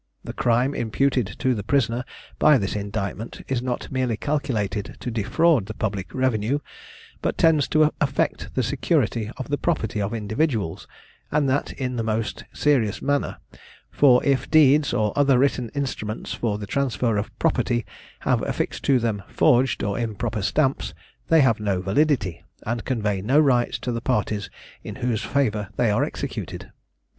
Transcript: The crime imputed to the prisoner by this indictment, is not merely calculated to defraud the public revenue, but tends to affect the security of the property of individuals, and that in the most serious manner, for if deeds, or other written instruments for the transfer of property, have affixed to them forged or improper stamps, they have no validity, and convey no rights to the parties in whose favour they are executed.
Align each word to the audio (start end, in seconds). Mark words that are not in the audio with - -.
The 0.23 0.33
crime 0.33 0.73
imputed 0.73 1.27
to 1.37 1.53
the 1.53 1.61
prisoner 1.61 2.03
by 2.39 2.57
this 2.57 2.75
indictment, 2.75 3.41
is 3.47 3.61
not 3.61 3.91
merely 3.91 4.17
calculated 4.17 4.97
to 4.99 5.11
defraud 5.11 5.67
the 5.67 5.75
public 5.75 6.11
revenue, 6.15 6.57
but 7.21 7.37
tends 7.37 7.67
to 7.67 7.91
affect 8.01 8.55
the 8.55 8.63
security 8.63 9.29
of 9.37 9.49
the 9.49 9.59
property 9.59 10.01
of 10.01 10.11
individuals, 10.11 10.87
and 11.29 11.47
that 11.49 11.73
in 11.73 11.97
the 11.97 12.03
most 12.03 12.45
serious 12.51 12.99
manner, 12.99 13.37
for 13.91 14.25
if 14.25 14.49
deeds, 14.49 14.91
or 14.91 15.13
other 15.15 15.37
written 15.37 15.69
instruments 15.75 16.33
for 16.33 16.57
the 16.57 16.65
transfer 16.65 17.17
of 17.17 17.37
property, 17.37 17.85
have 18.21 18.41
affixed 18.47 18.83
to 18.85 18.97
them 18.97 19.21
forged 19.27 19.83
or 19.83 19.99
improper 19.99 20.41
stamps, 20.41 20.95
they 21.27 21.41
have 21.41 21.59
no 21.59 21.79
validity, 21.79 22.43
and 22.65 22.85
convey 22.85 23.21
no 23.21 23.39
rights 23.39 23.77
to 23.77 23.91
the 23.91 24.01
parties 24.01 24.49
in 24.83 24.95
whose 24.95 25.21
favour 25.23 25.69
they 25.75 25.91
are 25.91 26.03
executed. 26.03 26.71